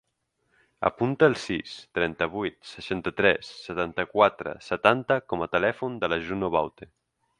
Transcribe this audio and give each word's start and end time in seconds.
Apunta 0.87 1.27
el 1.31 1.35
sis, 1.41 1.73
trenta-vuit, 1.97 2.57
seixanta-tres, 2.69 3.51
setanta-quatre, 3.67 4.55
setanta 4.69 5.19
com 5.35 5.45
a 5.47 5.51
telèfon 5.57 6.01
de 6.05 6.11
la 6.15 6.19
Juno 6.31 6.51
Baute. 6.57 6.91